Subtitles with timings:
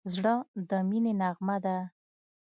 [0.13, 0.33] زړه
[0.69, 1.77] د مینې نغمه ده.